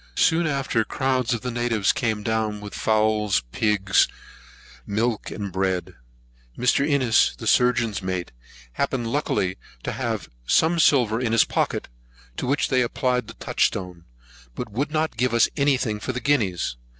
[0.17, 4.07] Soon after, crowds of the natives came down with fowls, pigs,
[4.83, 5.93] milk, and bread.
[6.57, 6.83] Mr.
[6.83, 8.31] Innes, the surgeon's mate,
[8.71, 11.87] happened luckily to have some silver in his pocket,
[12.37, 14.05] to which they applied the touchstone,
[14.55, 16.77] but would not give us any thing for guineas.